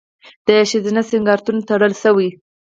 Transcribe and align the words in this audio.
د 0.47 0.49
ښځینه 0.69 1.01
سینګارتونونه 1.09 1.65
تړل 1.69 1.93
شوي؟ 2.03 2.29